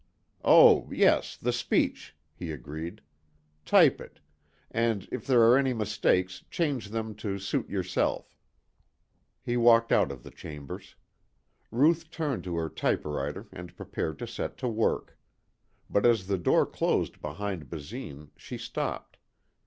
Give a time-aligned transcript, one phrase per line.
[0.43, 3.01] "Oh yes, the speech," he agreed.
[3.65, 4.19] "Type it.
[4.71, 8.35] And if there are any mistakes change them to suit yourself."
[9.43, 10.95] He walked out of chambers.
[11.69, 15.19] Ruth turned to her typewriter and prepared to set to work.
[15.87, 19.17] But as the door closed behind Basine she stopped.